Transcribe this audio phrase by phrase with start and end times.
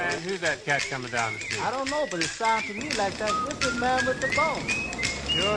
[0.00, 1.60] man, who's that cat coming down the street?
[1.62, 4.28] I don't know, but it sounds to me like that wicked man with the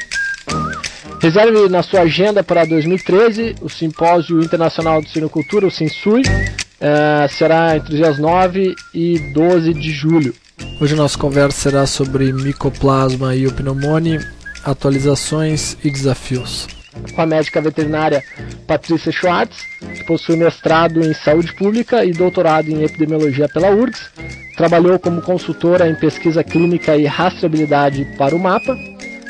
[1.21, 7.77] Reserve na sua agenda para 2013 o Simpósio Internacional de Sinocultura, o SINSUI, uh, será
[7.77, 10.32] entre os dias 9 e 12 de julho.
[10.81, 14.21] Hoje a nossa conversa será sobre micoplasma e o pneumone,
[14.64, 16.68] atualizações e desafios.
[17.14, 18.22] Com a médica veterinária
[18.66, 19.57] Patrícia Schwartz,
[19.94, 24.11] que possui mestrado em saúde pública e doutorado em epidemiologia pela URGS,
[24.57, 28.77] trabalhou como consultora em pesquisa clínica e rastreabilidade para o MAPA.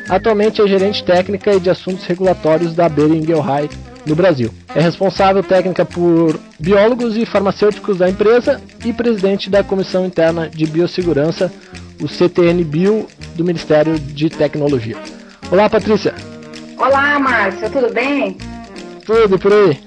[0.08, 3.68] Atualmente é gerente técnica e de assuntos regulatórios da Beringer High
[4.06, 4.50] no Brasil.
[4.74, 10.66] É responsável técnica por biólogos e farmacêuticos da empresa e presidente da Comissão Interna de
[10.66, 11.52] Biossegurança,
[12.00, 14.96] o CTN Bio, do Ministério de Tecnologia.
[15.50, 16.14] Olá, Patrícia.
[16.78, 18.36] Olá, Márcio, tudo bem?
[19.04, 19.80] Tudo por aí.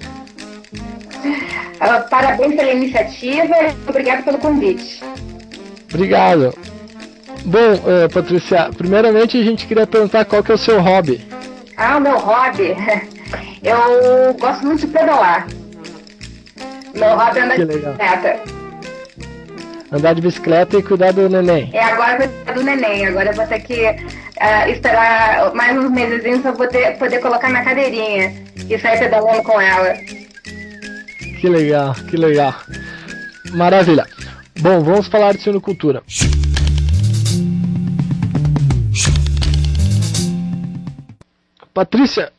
[1.82, 5.02] Uh, parabéns pela iniciativa e obrigado pelo convite.
[5.92, 6.54] Obrigado.
[7.44, 11.26] Bom, uh, Patrícia, primeiramente a gente queria perguntar qual que é o seu hobby.
[11.76, 12.74] Ah, o meu hobby?
[13.62, 15.46] Eu gosto muito de pedalar.
[16.94, 18.40] Meu hobby é andar de bicicleta.
[19.90, 21.70] Andar de bicicleta e cuidar do neném.
[21.72, 23.06] É, agora cuidar do neném.
[23.06, 27.62] Agora eu vou ter que uh, esperar mais uns meses para poder, poder colocar na
[27.62, 28.34] cadeirinha
[28.68, 29.94] e sair pedalando com ela.
[31.40, 32.54] Que legal, que legal.
[33.52, 34.06] Maravilha.
[34.60, 36.02] Bom, vamos falar de sinocultura.
[41.74, 42.32] Patrícia,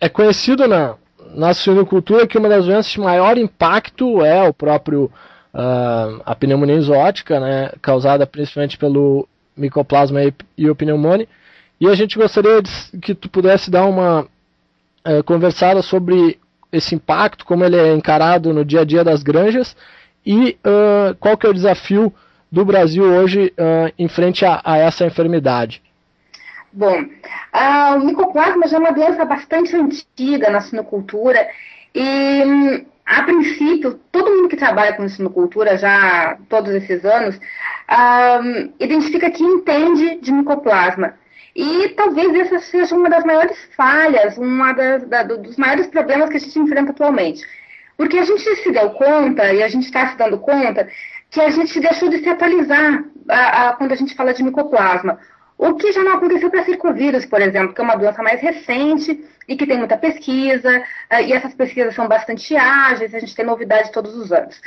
[0.00, 0.94] é conhecido na,
[1.34, 5.10] na suinocultura que uma das doenças de maior impacto é o próprio
[5.56, 9.26] uh, a pneumonia exótica, né, causada principalmente pelo
[9.56, 10.20] micoplasma
[10.56, 11.28] e o pneumone.
[11.80, 12.70] E a gente gostaria de,
[13.00, 16.38] que tu pudesse dar uma uh, conversada sobre
[16.70, 19.76] esse impacto, como ele é encarado no dia a dia das granjas
[20.24, 22.12] e uh, qual que é o desafio
[22.50, 23.52] do Brasil hoje
[23.98, 25.82] em frente a, a essa enfermidade.
[26.76, 27.06] Bom,
[27.94, 31.48] o micoplasma já é uma doença bastante antiga na sinocultura
[31.94, 39.30] e, a princípio, todo mundo que trabalha com sinocultura já todos esses anos uh, identifica
[39.30, 41.14] que entende de micoplasma.
[41.54, 44.36] E talvez essa seja uma das maiores falhas,
[44.76, 47.42] das, da, dos maiores problemas que a gente enfrenta atualmente.
[47.96, 50.86] Porque a gente se deu conta, e a gente está se dando conta,
[51.30, 55.18] que a gente deixou de se atualizar a, a, quando a gente fala de micoplasma.
[55.58, 59.24] O que já não aconteceu para circovírus, por exemplo, que é uma doença mais recente
[59.48, 63.44] e que tem muita pesquisa, uh, e essas pesquisas são bastante ágeis, a gente tem
[63.44, 64.60] novidades todos os anos.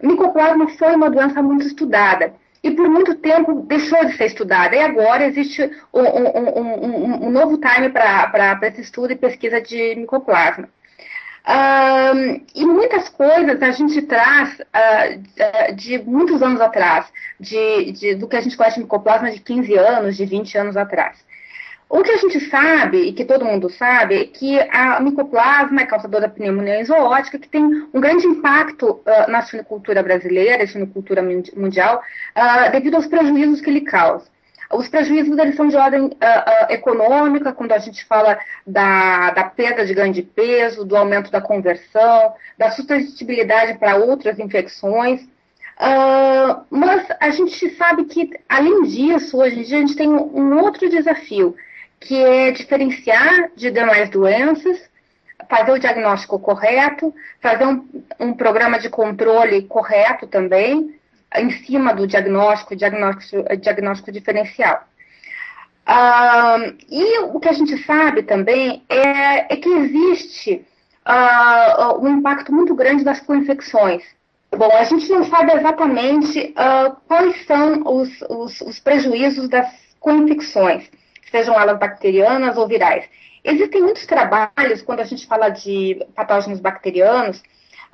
[0.00, 4.76] Micoplasma foi uma doença muito estudada e por muito tempo deixou de ser estudada.
[4.76, 5.62] E agora existe
[5.92, 10.68] um, um, um, um novo time para esse estudo e pesquisa de micoplasma.
[11.46, 17.06] Uh, e muitas coisas a gente traz uh, de muitos anos atrás,
[17.38, 20.76] de, de, do que a gente conhece de micoplasma de 15 anos, de 20 anos
[20.76, 21.24] atrás.
[21.88, 25.86] O que a gente sabe, e que todo mundo sabe, é que a micoplasma é
[25.86, 31.22] causadora da pneumonia zoótica, que tem um grande impacto uh, na suinocultura brasileira e suinocultura
[31.22, 32.02] mundial,
[32.72, 34.26] devido aos prejuízos que ele causa.
[34.72, 39.44] Os prejuízos eles são de ordem uh, uh, econômica, quando a gente fala da, da
[39.44, 45.22] perda de ganho de peso, do aumento da conversão, da suscetibilidade para outras infecções.
[45.78, 50.58] Uh, mas a gente sabe que, além disso, hoje em dia a gente tem um
[50.58, 51.54] outro desafio,
[52.00, 54.80] que é diferenciar de demais doenças,
[55.48, 57.86] fazer o diagnóstico correto, fazer um,
[58.18, 60.94] um programa de controle correto também,
[61.40, 64.84] em cima do diagnóstico, diagnóstico, diagnóstico diferencial.
[65.88, 70.66] Uh, e o que a gente sabe também é, é que existe
[71.06, 74.02] uh, um impacto muito grande das co-infecções.
[74.50, 79.68] Bom, a gente não sabe exatamente uh, quais são os, os, os prejuízos das
[80.00, 80.90] co-infecções,
[81.30, 83.04] sejam elas bacterianas ou virais.
[83.44, 87.40] Existem muitos trabalhos, quando a gente fala de patógenos bacterianos,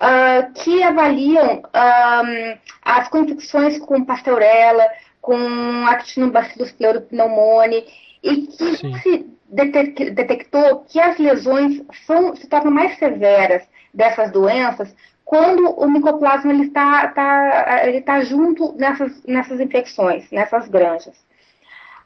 [0.01, 4.87] uh, que avaliam uh, as co-infecções com pasteurella,
[5.21, 7.85] com actinobacillus pleuropneumone,
[8.23, 8.95] e que Sim.
[8.99, 13.63] se detectou que as lesões são, se tornam mais severas
[13.93, 14.95] dessas doenças
[15.25, 21.17] quando o micoplasma está tá, ele tá junto nessas, nessas infecções, nessas granjas.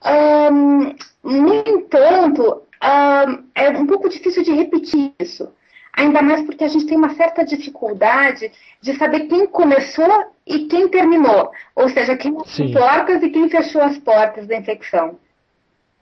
[0.04, 0.94] Um,
[1.24, 5.52] no entanto, um, é um pouco difícil de repetir isso.
[5.96, 10.88] Ainda mais porque a gente tem uma certa dificuldade de saber quem começou e quem
[10.88, 15.18] terminou, ou seja, quem abriu portas e quem fechou as portas da infecção.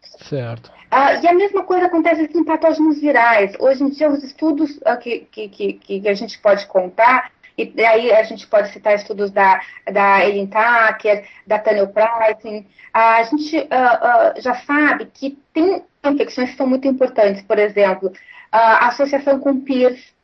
[0.03, 0.71] Certo.
[0.91, 3.55] Ah, e a mesma coisa acontece com patógenos virais.
[3.59, 7.73] Hoje em dia, os estudos ah, que, que, que, que, a gente pode contar, e
[7.85, 13.67] aí a gente pode citar estudos da, da Eileen Tucker, da Tanya Pricing, a gente
[13.71, 17.43] ah, já sabe que tem infecções que são muito importantes.
[17.43, 18.13] Por exemplo,
[18.51, 20.15] a associação com PIRS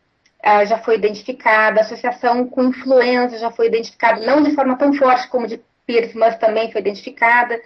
[0.67, 5.29] já foi identificada, a associação com influenza já foi identificada, não de forma tão forte
[5.29, 7.61] como de PIRS, mas também foi identificada.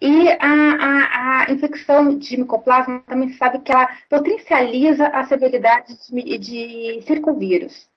[0.00, 5.94] E a, a, a, infecção de micoplasma também se sabe que ela potencializa a severidade
[6.10, 7.88] de, de circovírus.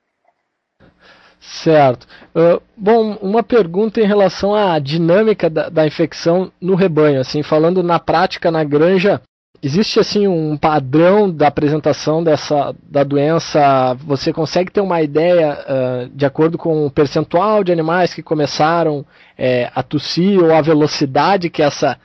[1.40, 2.06] Certo.
[2.34, 7.82] Uh, bom, uma pergunta em relação à dinâmica da, da, infecção no rebanho, assim, falando
[7.82, 9.20] na prática na granja,
[9.62, 13.94] existe assim um padrão da apresentação dessa da doença?
[14.06, 19.04] Você consegue ter uma ideia uh, de acordo com o percentual de animais que começaram
[19.36, 21.98] é, a tossir ou a velocidade que essa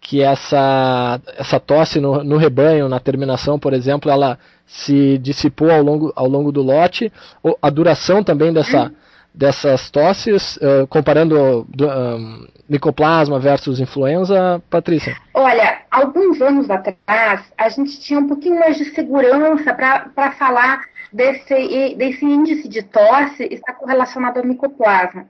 [0.00, 5.82] que essa essa tosse no, no rebanho, na terminação, por exemplo, ela se dissipou ao
[5.82, 7.12] longo ao longo do lote,
[7.42, 8.90] ou a duração também dessa
[9.34, 15.16] dessas tosses, uh, comparando uh, micoplasma versus influenza, Patrícia?
[15.34, 20.82] Olha, alguns anos atrás, a gente tinha um pouquinho mais de segurança para falar
[21.12, 25.26] desse, desse índice de tosse estar correlacionado ao micoplasma.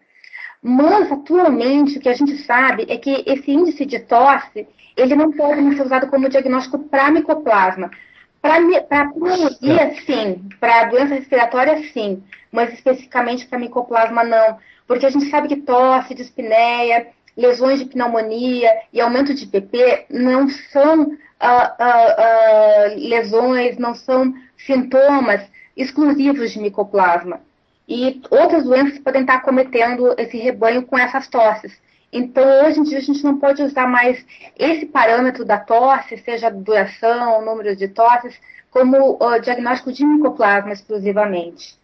[0.63, 4.67] Mas, atualmente, o que a gente sabe é que esse índice de tosse,
[4.97, 7.91] ele não pode ser usado como diagnóstico para micoplasma.
[8.43, 8.61] Para
[9.13, 10.49] pneumonia, sim.
[10.59, 12.23] Para doença respiratória, sim.
[12.51, 14.59] Mas especificamente para micoplasma, não.
[14.87, 17.07] Porque a gente sabe que tosse, dispneia,
[17.37, 24.35] lesões de pneumonia e aumento de PP não são uh, uh, uh, lesões, não são
[24.59, 25.41] sintomas
[25.77, 27.41] exclusivos de micoplasma.
[27.89, 31.73] E outras doenças podem estar cometendo esse rebanho com essas tosses.
[32.13, 34.23] Então, hoje em dia, a gente não pode usar mais
[34.59, 38.39] esse parâmetro da tosse, seja duração, número de tosses,
[38.71, 41.75] como uh, diagnóstico de micoplasma exclusivamente.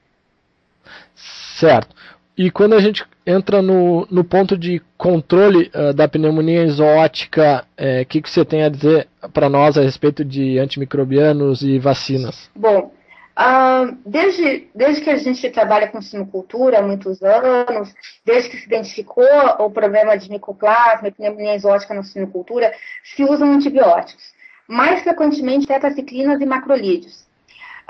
[1.15, 1.95] Certo.
[2.37, 7.83] E quando a gente entra no, no ponto de controle uh, da pneumonia exótica, o
[7.83, 12.49] é, que, que você tem a dizer para nós a respeito de antimicrobianos e vacinas?
[12.55, 12.93] Bom,
[13.39, 17.95] Uh, desde, desde que a gente trabalha com sinocultura há muitos anos,
[18.25, 19.25] desde que se identificou
[19.61, 22.73] o problema de micoplasma e pneumonia exótica na sinocultura,
[23.05, 24.35] se usam antibióticos,
[24.67, 27.28] mais frequentemente tetraciclinas e macrolídeos.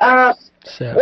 [0.01, 0.33] Uh,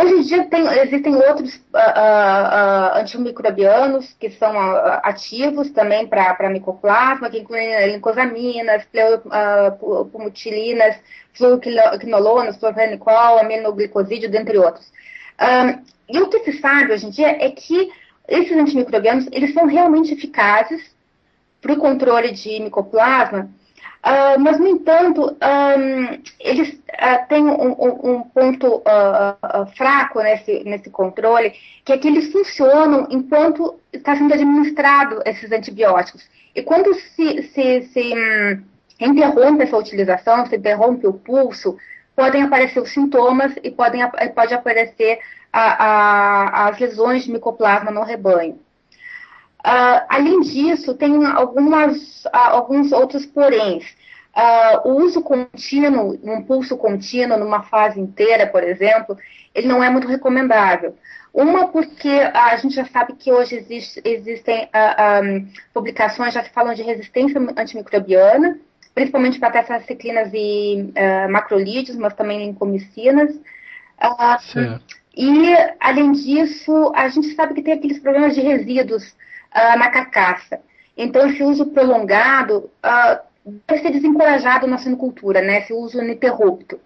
[0.00, 4.58] hoje em dia tem, existem outros uh, antimicrobianos que são
[5.02, 10.96] ativos também para micoplasma, que incluem lincosaminas, pleopumutilinas,
[11.34, 14.90] fluoquinolonas, fluorpenicol, aminoglicosídeo, dentre outros.
[16.08, 17.90] E o que se sabe hoje em dia é que
[18.28, 20.94] esses antimicrobianos eles são realmente eficazes
[21.60, 23.50] para o controle de micoplasma,
[24.06, 30.62] uh, mas, no entanto, um, eles uh, têm um, um, um ponto uh, fraco nesse,
[30.64, 31.53] nesse controle,
[31.85, 36.29] que é que eles funcionam enquanto está sendo administrado esses antibióticos.
[36.55, 38.62] E quando se, se, se hum,
[39.00, 41.76] interrompe essa utilização, se interrompe o pulso,
[42.14, 44.00] podem aparecer os sintomas e podem,
[44.35, 45.19] pode aparecer
[45.52, 48.59] a, a, as lesões de micoplasma no rebanho.
[49.66, 53.85] Uh, além disso, tem algumas, uh, alguns outros poréns.
[54.37, 59.16] Uh, o uso contínuo, um pulso contínuo numa fase inteira, por exemplo,
[59.55, 60.95] ele não é muito recomendável.
[61.33, 64.69] Uma porque a gente já sabe que hoje existe, existem
[65.25, 68.59] um, publicações já que falam de resistência antimicrobiana,
[68.95, 73.35] principalmente para tetraciclinas e uh, macrolídeos, mas também lincomicinas.
[73.35, 74.81] Uh,
[75.16, 79.09] e, além disso, a gente sabe que tem aqueles problemas de resíduos
[79.55, 80.61] uh, na carcaça.
[80.97, 82.71] Então, esse uso prolongado
[83.67, 85.59] deve ser desencorajado na sinocultura, né?
[85.59, 86.81] Esse uso ininterrupto.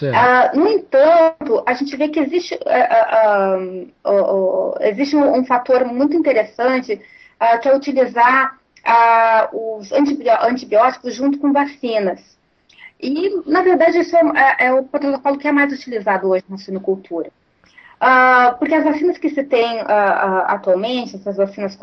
[0.00, 6.16] Uh, no entanto, a gente vê que existe, uh, uh, existe um, um, fator muito
[6.16, 7.00] interessante
[7.60, 12.20] que é utilizar ah, os antibióticos junto com vacinas.
[13.00, 17.30] E, na verdade, isso é, é, o protocolo que é mais utilizado hoje na sinocultura.
[18.00, 21.76] Ah, porque as vacinas que se tem ah, atualmente, essas vacinas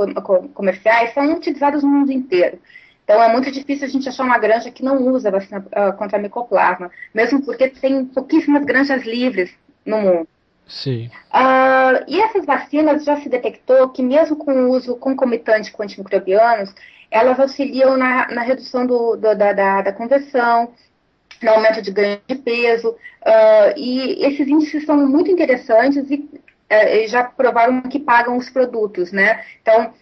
[0.53, 2.59] comerciais, são utilizadas no mundo inteiro.
[3.09, 5.65] Então, é muito difícil a gente achar uma granja que não usa vacina
[5.97, 9.51] contra a micoplasma, mesmo porque tem pouquíssimas granjas livres
[9.83, 10.27] no mundo.
[10.67, 11.09] Sim.
[11.33, 16.71] Uh, e essas vacinas já se detectou que mesmo com o uso concomitante com antimicrobianos,
[17.09, 20.71] elas auxiliam na, na redução do, do, da, da, da, conversão,
[21.41, 22.89] no aumento de ganho de peso.
[22.89, 26.29] Uh, e esses índices são muito interessantes e
[26.71, 29.43] uh, já provaram que pagam os produtos, né?
[29.63, 29.95] Então,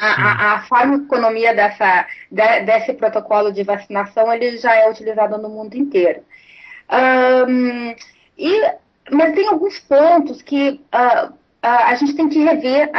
[0.00, 5.48] a, a, a farmaconomia dessa, de, desse protocolo de vacinação ele já é utilizado no
[5.48, 6.22] mundo inteiro.
[6.90, 7.94] Um,
[8.36, 8.72] e,
[9.10, 11.32] mas tem alguns pontos que uh,
[11.62, 12.90] a gente tem que rever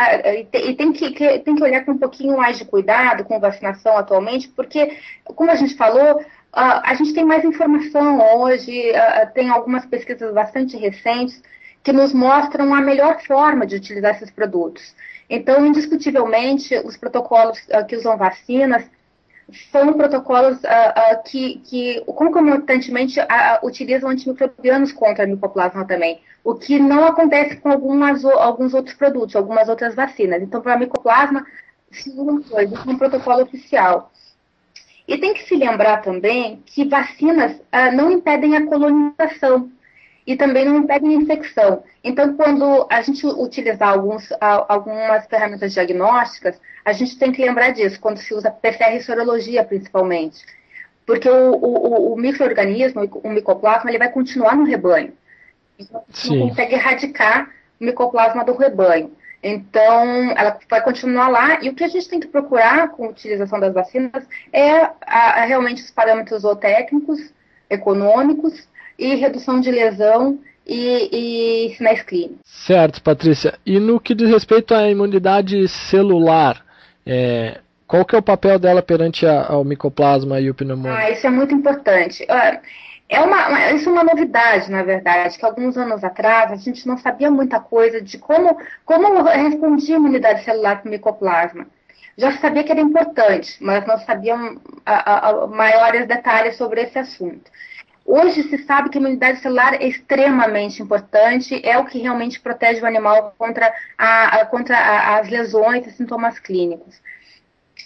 [0.51, 4.47] e tem que, tem que olhar com um pouquinho mais de cuidado com vacinação atualmente,
[4.49, 8.91] porque, como a gente falou, a gente tem mais informação hoje,
[9.35, 11.43] tem algumas pesquisas bastante recentes
[11.85, 14.95] que nos mostram a melhor forma de utilizar esses produtos.
[15.29, 18.83] Então, indiscutivelmente, os protocolos uh, que usam vacinas
[19.71, 23.19] são protocolos uh, uh, que, que concomitantemente
[23.61, 29.35] utilizam antimicrobianos contra a micoplasma também, o que não acontece com algumas, alguns outros produtos,
[29.35, 30.41] algumas outras vacinas.
[30.41, 31.45] Então, para a micoplasma,
[31.91, 34.11] se usa coisa, um protocolo oficial.
[35.07, 37.61] E tem que se lembrar também que vacinas
[37.93, 39.69] não impedem a colonização
[40.25, 41.83] e também não impedem infecção.
[42.03, 47.99] Então, quando a gente utilizar alguns, algumas ferramentas diagnósticas, a gente tem que lembrar disso,
[47.99, 50.43] quando se usa PCR e sorologia, principalmente.
[51.05, 55.13] Porque o, o, o microorganismo, o micoplasma, ele vai continuar no rebanho.
[55.77, 59.11] Então, a gente não consegue erradicar o micoplasma do rebanho.
[59.43, 63.09] Então, ela vai continuar lá, e o que a gente tem que procurar com a
[63.09, 67.31] utilização das vacinas é a, a, realmente os parâmetros zootécnicos,
[67.69, 72.39] econômicos, e redução de lesão e, e sinais clínicos.
[72.43, 73.57] Certo, Patrícia.
[73.65, 76.63] E no que diz respeito à imunidade celular,
[77.05, 80.97] é, qual que é o papel dela perante a, ao micoplasma e o pneumonia?
[80.97, 82.25] Ah, isso é muito importante.
[83.07, 86.97] É uma, isso é uma novidade, na verdade, que alguns anos atrás a gente não
[86.97, 91.67] sabia muita coisa de como, como respondia a imunidade celular o micoplasma.
[92.17, 96.97] Já sabia que era importante, mas não sabiam a, a, a maiores detalhes sobre esse
[96.97, 97.51] assunto.
[98.05, 102.79] Hoje se sabe que a imunidade celular é extremamente importante, é o que realmente protege
[102.79, 107.01] o animal contra, a, a contra a, as lesões e sintomas clínicos.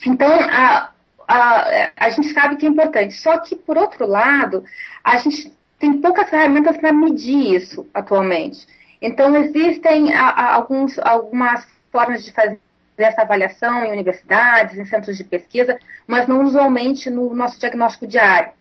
[0.05, 0.91] Então, a,
[1.25, 3.13] a, a gente sabe que é importante.
[3.13, 4.65] Só que, por outro lado,
[5.01, 8.67] a gente tem poucas ferramentas para medir isso atualmente.
[9.01, 12.59] Então, existem alguns, algumas formas de fazer
[12.97, 18.51] essa avaliação em universidades, em centros de pesquisa, mas não usualmente no nosso diagnóstico diário.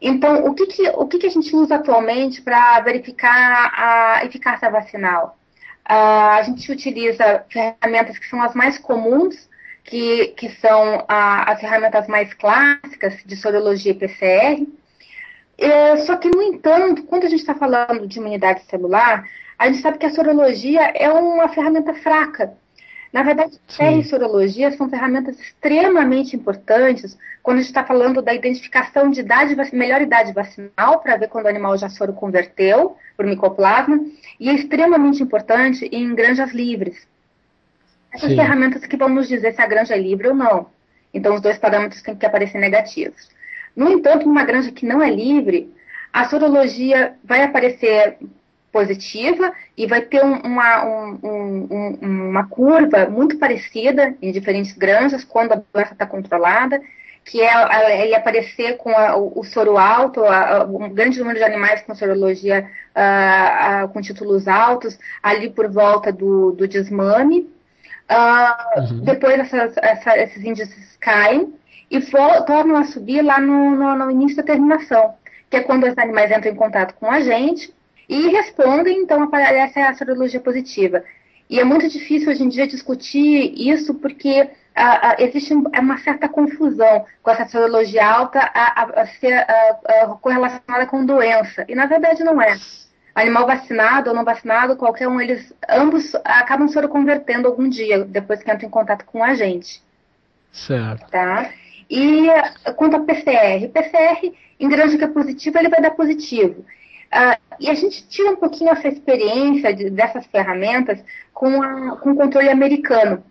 [0.00, 4.70] Então, o que, que, o que, que a gente usa atualmente para verificar a eficácia
[4.70, 5.38] vacinal?
[5.88, 9.48] Uh, a gente utiliza ferramentas que são as mais comuns,
[9.84, 14.62] que, que são uh, as ferramentas mais clássicas de sorologia e PCR.
[14.62, 19.24] Uh, só que, no entanto, quando a gente está falando de imunidade celular,
[19.58, 22.52] a gente sabe que a sorologia é uma ferramenta fraca.
[23.12, 28.34] Na verdade, PCR e sorologia são ferramentas extremamente importantes quando a gente está falando da
[28.34, 33.24] identificação de idade, melhor idade vacinal, para ver quando o animal já soro converteu por
[33.24, 33.98] micoplasma,
[34.38, 37.06] e é extremamente importante em granjas livres.
[38.12, 38.36] Essas Sim.
[38.36, 40.66] ferramentas que vão nos dizer se a granja é livre ou não.
[41.12, 43.28] Então, os dois parâmetros têm que aparecer negativos.
[43.74, 45.72] No entanto, numa granja que não é livre,
[46.12, 48.18] a sorologia vai aparecer
[48.72, 55.52] positiva e vai ter uma, um, um, uma curva muito parecida em diferentes granjas quando
[55.52, 56.80] a doença está controlada,
[57.24, 61.44] que é ele aparecer com a, o, o, soro alto, a, um grande número de
[61.44, 67.50] animais com sorologia uh, com títulos altos, ali por volta do, do desmame.
[68.10, 69.00] Uh, uhum.
[69.04, 71.52] Depois essas, essa, esses índices caem
[71.90, 72.00] e
[72.46, 75.14] tornam a subir lá no, no, no início da terminação,
[75.50, 77.72] que é quando os animais entram em contato com a gente
[78.08, 81.04] e respondem, então aparece a sorologia positiva.
[81.50, 86.28] E é muito difícil hoje em dia discutir isso porque ah, ah, existe uma certa
[86.28, 89.46] confusão com essa sorologia alta a, a, a ser
[90.20, 91.64] correlacionada com doença.
[91.68, 92.56] E na verdade não é.
[93.14, 98.50] Animal vacinado ou não vacinado, qualquer um, eles ambos acabam soroconvertendo algum dia, depois que
[98.50, 99.82] entram em contato com a gente.
[100.52, 101.10] Certo.
[101.10, 101.50] Tá?
[101.90, 102.28] E
[102.76, 106.64] quanto a PCR, PCR em grande que é positivo, ele vai dar positivo.
[107.12, 112.12] Uh, e a gente tira um pouquinho essa experiência de, dessas ferramentas com, a, com
[112.12, 113.24] o controle americano.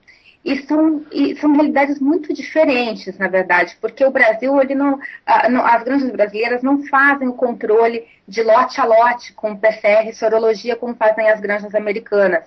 [0.44, 5.52] E são, e são realidades muito diferentes, na verdade, porque o Brasil, ele não, uh,
[5.52, 10.14] não, as granjas brasileiras não fazem o controle de lote a lote com PCR e
[10.14, 12.46] sorologia como fazem as granjas americanas.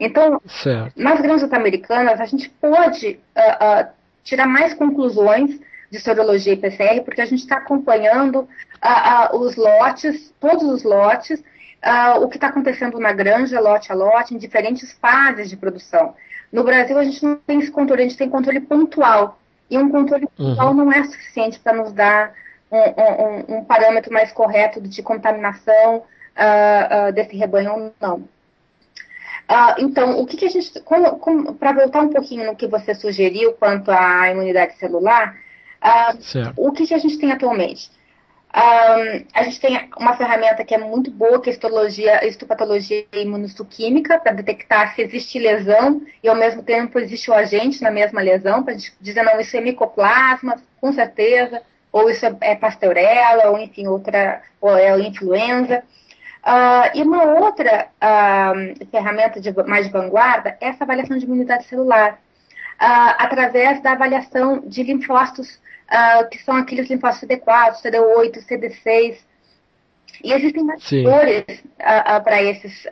[0.00, 0.92] Então, certo.
[0.96, 3.86] nas granjas americanas, a gente pode uh,
[4.24, 5.60] tirar mais conclusões
[5.92, 8.48] de sorologia e PCR, porque a gente está acompanhando
[9.34, 11.44] os lotes, todos os lotes,
[12.18, 16.14] o que está acontecendo na granja, lote a lote, em diferentes fases de produção.
[16.50, 19.38] No Brasil, a gente não tem esse controle, a gente tem controle pontual.
[19.70, 20.74] E um controle pontual uhum.
[20.74, 22.32] não é suficiente para nos dar
[22.70, 26.04] um, um, parâmetro mais correto de contaminação
[27.12, 28.16] desse rebanho ou não.
[28.16, 30.72] Uh, então, o que, que a gente.
[31.58, 35.36] Para voltar um pouquinho no que você sugeriu quanto à imunidade celular,
[36.56, 37.90] o que, que a gente tem atualmente?
[38.52, 44.32] A gente tem uma ferramenta que é muito boa, que é histologia, histopatologia imunohistoquímica, para
[44.32, 48.74] detectar se existe lesão e ao mesmo tempo existe o agente na mesma lesão, para
[49.00, 54.42] dizer, não, isso é micoplasma, com certeza, ou isso é, é pasteurela, ou enfim, outra,
[54.60, 55.82] ou é influenza.
[56.44, 61.64] Uh, e uma outra uh, ferramenta de, mais de vanguarda é essa avaliação de imunidade
[61.64, 62.18] celular,
[62.82, 65.54] uh, através da avaliação de linfócitos
[65.88, 69.18] uh, que são aqueles linfócitos CD4, CD8, CD6.
[70.24, 71.44] E existem marcadores
[71.80, 72.86] uh, para esses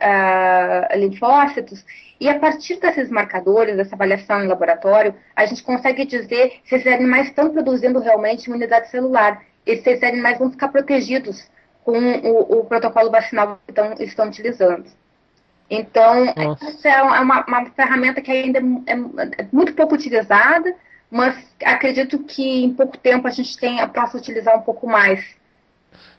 [0.95, 1.85] linfócitos,
[2.19, 6.91] e a partir desses marcadores, dessa avaliação em laboratório, a gente consegue dizer se esses
[6.91, 11.49] animais estão produzindo realmente imunidade celular, e se esses animais vão ficar protegidos
[11.83, 14.85] com o, o protocolo vacinal que estão, estão utilizando.
[15.71, 16.65] Então, Nossa.
[16.65, 18.91] essa é uma, uma, ferramenta que ainda é,
[19.41, 20.75] é muito pouco utilizada,
[21.09, 25.23] mas acredito que em pouco tempo a gente tenha, possa utilizar um pouco mais.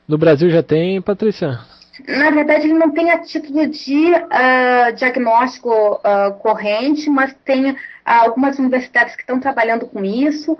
[0.07, 1.59] No Brasil já tem, Patrícia?
[2.07, 7.75] Na verdade, ele não tem a título de uh, diagnóstico uh, corrente, mas tem uh,
[8.05, 10.57] algumas universidades que estão trabalhando com isso.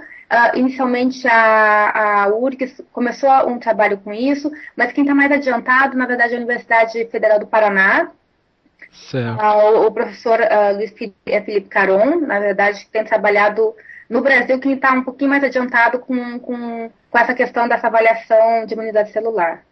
[0.54, 6.06] inicialmente, a, a URGS começou um trabalho com isso, mas quem está mais adiantado, na
[6.06, 8.12] verdade, é a Universidade Federal do Paraná.
[9.42, 10.40] O, o, professor
[10.76, 13.74] Luiz Felipe Caron, na verdade, tem trabalhado
[14.10, 18.66] no Brasil, quem está um pouquinho mais adiantado com, com, com essa questão dessa avaliação
[18.66, 19.64] de imunidade celular.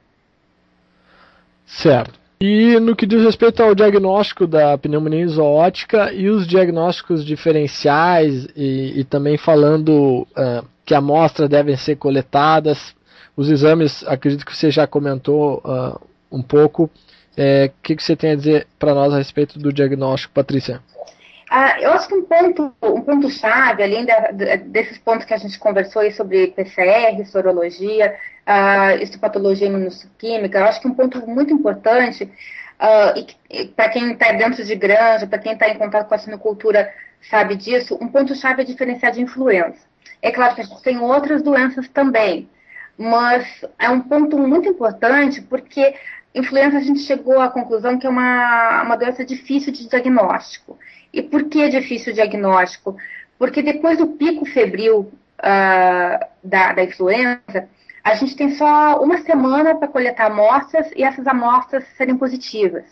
[1.66, 2.20] Certo.
[2.40, 9.00] E no que diz respeito ao diagnóstico da pneumonia zoótica e os diagnósticos diferenciais, e,
[9.00, 12.96] e também falando uh, que amostras devem ser coletadas,
[13.38, 16.02] os exames, acredito que você já comentou uh,
[16.32, 16.90] um pouco.
[17.38, 20.82] O é, que, que você tem a dizer para nós a respeito do diagnóstico, Patrícia?
[21.50, 24.32] Ah, eu acho que um ponto, um ponto chave, além da,
[24.68, 28.16] desses pontos que a gente conversou aí sobre PCR, sorologia,
[28.48, 34.64] uh, histopatologia imunosquímica, eu acho que um ponto muito importante, uh, para quem está dentro
[34.64, 36.90] de granja, para quem está em contato com a sinocultura
[37.30, 39.80] sabe disso, um ponto chave é diferenciar de influenza.
[40.22, 42.50] É claro que a gente tem outras doenças também,
[42.98, 43.46] mas
[43.78, 45.96] é um ponto muito importante porque
[46.34, 50.78] influenza a gente chegou à conclusão que é uma, uma doença difícil de diagnóstico.
[51.14, 52.96] E por que é difícil o diagnóstico?
[53.38, 57.68] Porque depois do pico febril uh, da, da influenza,
[58.04, 62.86] a gente tem só uma semana para coletar amostras e essas amostras serem positivas.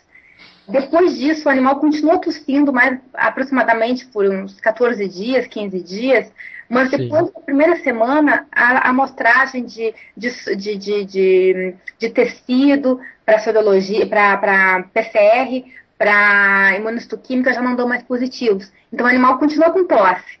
[0.68, 6.32] Depois disso, o animal continua tossindo mais aproximadamente por uns 14 dias, 15 dias,
[6.70, 7.32] mas depois Sim.
[7.34, 15.64] da primeira semana, a amostragem de, de, de, de, de tecido para sorologia, para PCR,
[15.98, 18.72] para imunistoquímica já não dão mais positivos.
[18.92, 20.38] Então, o animal continua com tosse.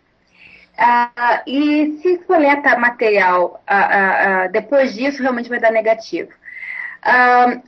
[0.78, 6.30] Uh, e se coleta material uh, uh, depois disso, realmente vai dar negativo.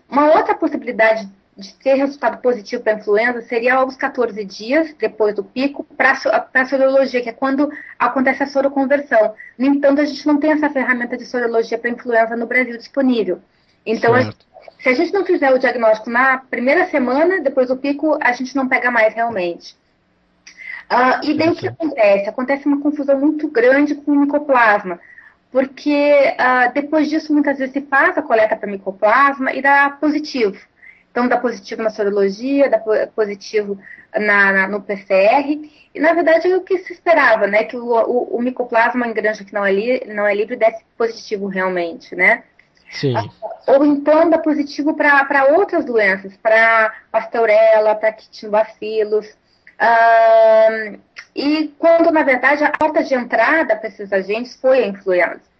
[0.09, 1.29] uma outra possibilidade
[1.63, 6.13] de ter resultado positivo para a influenza seria aos 14 dias depois do pico para
[6.53, 9.35] a sorologia, que é quando acontece a soroconversão.
[9.57, 13.41] No entanto, a gente não tem essa ferramenta de sorologia para influenza no Brasil disponível.
[13.87, 14.37] Então, a gente,
[14.81, 18.55] se a gente não fizer o diagnóstico na primeira semana, depois do pico, a gente
[18.55, 19.77] não pega mais realmente.
[20.91, 22.29] Uh, e daí o que acontece?
[22.29, 25.01] Acontece uma confusão muito grande com o micoplasma,
[25.51, 30.59] porque uh, depois disso muitas vezes se faz a coleta para micoplasma e dá positivo.
[31.13, 32.81] Então dá positivo na sorologia, dá
[33.15, 33.79] positivo
[34.15, 37.65] na, na, no PCR, e na verdade é o que se esperava, né?
[37.65, 40.83] Que o, o, o micoplasma em granja que não é, li, não é livre desse
[40.97, 42.45] positivo realmente, né?
[42.91, 43.15] Sim.
[43.67, 49.27] Ou então dá positivo para outras doenças, para pasteurela, para quitinobacilos.
[49.29, 50.99] Uh,
[51.35, 55.53] e quando, na verdade, a porta de entrada para esses agentes foi a influenza.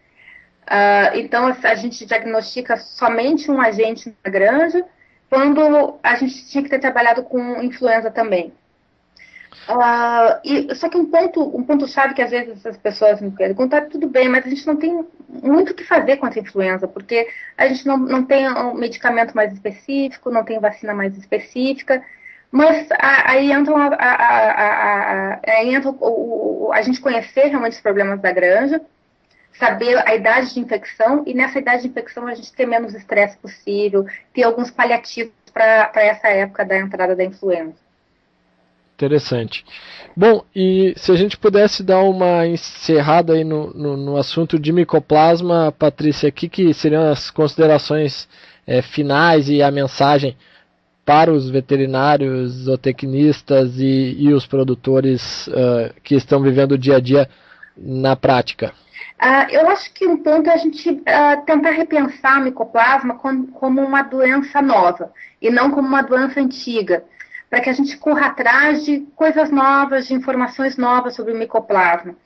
[1.15, 4.85] Então, a gente diagnostica somente um agente na granja,
[5.33, 8.53] quando a gente tinha que ter trabalhado com influenza também.
[9.67, 13.31] Uh, e, só que um ponto, um ponto chave que às vezes as pessoas me
[13.31, 16.43] perguntam, é tudo bem, mas a gente não tem muito o que fazer contra a
[16.43, 21.17] influenza, porque a gente não, não tem um medicamento mais específico, não tem vacina mais
[21.17, 22.05] específica,
[22.51, 24.15] mas a, aí entra, a,
[25.35, 28.83] a, aí entra o, o, a gente conhecer realmente os problemas da granja,
[29.53, 33.37] saber a idade de infecção, e nessa idade de infecção a gente ter menos estresse
[33.37, 37.75] possível, ter alguns paliativos para essa época da entrada da influenza.
[38.95, 39.65] Interessante.
[40.17, 44.73] Bom, e se a gente pudesse dar uma encerrada aí no, no, no assunto de
[44.73, 48.29] micoplasma, Patrícia, o que, que seriam as considerações
[48.67, 50.37] é, finais e a mensagem
[51.05, 57.01] para os veterinários, zootecnistas e, e os produtores uh, que estão vivendo o dia a
[57.01, 57.29] dia
[57.77, 58.73] na prática?
[59.23, 63.81] Uh, eu acho que um ponto é a gente uh, tentar repensar a micoplasma como,
[63.81, 67.05] uma doença nova e não como uma doença antiga,
[67.49, 72.17] para que a gente corra atrás de coisas novas, de informações novas sobre o micoplasma.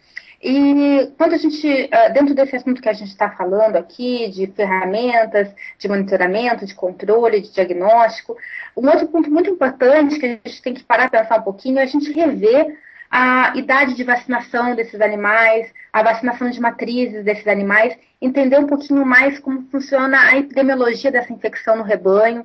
[0.43, 4.47] E quando a gente, uh, dentro desse assunto que a gente está falando aqui, de
[4.47, 8.37] ferramentas, de monitoramento, de controle, de diagnóstico,
[8.77, 11.79] um outro ponto muito importante que a gente tem que parar para pensar um pouquinho
[11.79, 12.79] é a gente rever
[13.11, 19.05] a idade de vacinação desses animais, a vacinação de matrizes desses animais, entender um pouquinho
[19.05, 22.45] mais como funciona a epidemiologia dessa infecção no rebanho.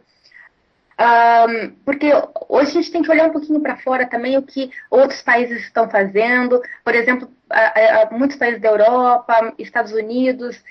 [1.02, 2.12] Um, porque
[2.48, 5.64] hoje a gente tem que olhar um pouquinho para fora também o que outros países
[5.64, 6.62] estão fazendo.
[6.84, 7.28] Por exemplo,
[8.12, 10.64] muitos países da Europa, Estados Unidos,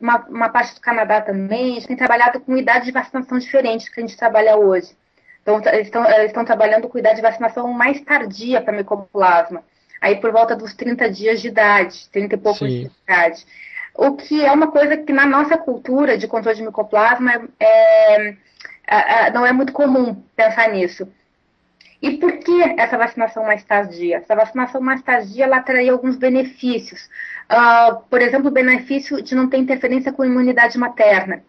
[0.00, 4.00] uma, parte do Canadá também, a gente tem trabalhado com idade de vacinação diferentes que
[4.00, 4.94] a gente trabalha hoje.
[5.42, 9.62] Então, estão, eh, estão trabalhando com idade de vacinação mais tardia para micoplasma,
[10.00, 12.84] aí por volta dos 30 dias de idade, 30 e poucos Sim.
[12.84, 13.44] de idade.
[13.94, 18.36] O que é uma coisa que na nossa cultura de controle de micoplasma é, é,
[18.86, 21.06] é, não é muito comum pensar nisso.
[22.00, 24.16] E por que essa vacinação mais tardia?
[24.16, 27.08] Essa vacinação mais tardia ela traria alguns benefícios.
[27.48, 31.44] Uh, por exemplo, o benefício de não ter interferência com a imunidade materna.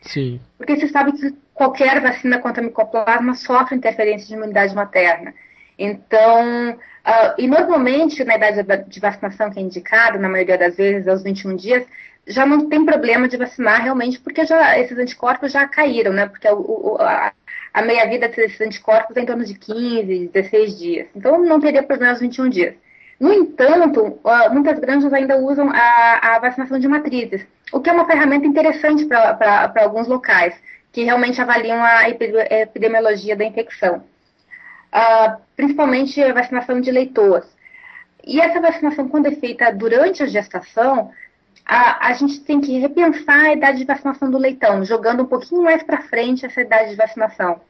[0.00, 0.40] Sim.
[0.56, 5.34] Porque você sabe que qualquer vacina contra micoplasma sofre interferência de imunidade materna.
[5.76, 11.06] Então, uh, e normalmente na idade de vacinação que é indicada, na maioria das vezes
[11.06, 11.84] aos 21 dias,
[12.26, 16.26] já não tem problema de vacinar realmente, porque já esses anticorpos já caíram, né?
[16.28, 17.32] Porque o, o, a,
[17.74, 21.06] a meia-vida desses anticorpos é em torno de 15, 16 dias.
[21.14, 22.74] Então, não teria problema aos 21 dias.
[23.18, 27.92] No entanto, uh, muitas granjas ainda usam a, a, vacinação de matrizes, o que é
[27.92, 30.54] uma ferramenta interessante para alguns locais,
[30.92, 34.04] que realmente avaliam a epidemiologia da infecção.
[34.92, 37.44] Uh, principalmente a vacinação de leitoas.
[38.24, 41.10] E essa vacinação, quando é feita durante a gestação,
[41.64, 45.62] a, a, gente tem que repensar a idade de vacinação do leitão, jogando um pouquinho
[45.62, 47.60] mais para frente essa idade de vacinação.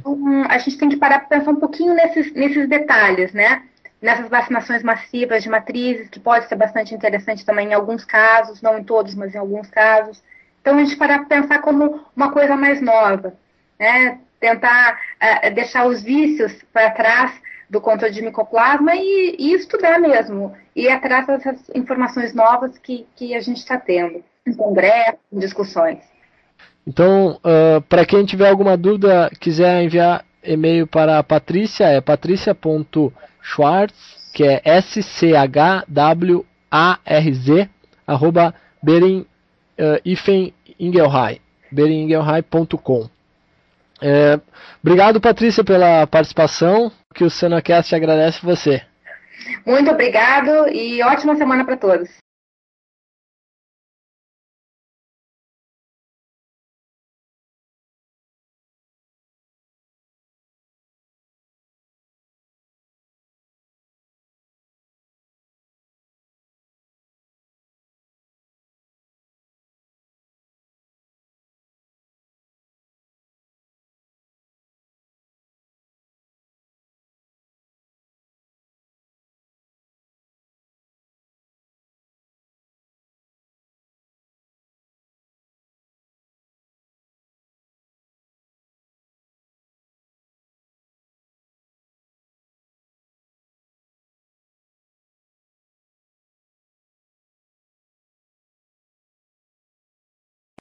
[0.00, 3.62] Então, a gente tem que parar para pensar um pouquinho nesses, nesses detalhes, né?
[4.00, 8.78] nessas vacinações massivas de matrizes, que pode ser bastante interessante também em alguns casos, não
[8.78, 10.22] em todos, mas em alguns casos.
[10.66, 13.34] Então, a gente para pensar como uma coisa mais nova,
[13.78, 14.18] né?
[14.40, 17.30] tentar uh, deixar os vícios para trás
[17.70, 23.06] do controle de micoplasma e, e, estudar mesmo, e ir atrás dessas informações novas que,
[23.14, 26.00] que a gente está tendo, em congresso, em discussões.
[26.84, 34.32] Então, uh, para quem tiver alguma dúvida, quiser enviar e-mail para a Patrícia, é patrícia.schwartz,
[34.34, 35.30] que é S-C-H-W-A-R-Z,
[38.04, 38.52] arroba
[38.82, 39.24] Bering,
[39.78, 40.00] uh,
[40.78, 43.08] Ingelheim, beringelheim.com.
[44.00, 44.38] É,
[44.82, 48.82] obrigado, Patrícia, pela participação, que o Senacast agradece você.
[49.64, 52.25] Muito obrigado e ótima semana para todos.